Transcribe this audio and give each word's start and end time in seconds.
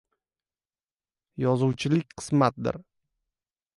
Yozuvchilik– 1.43 2.09
qismatdir. 2.21 2.83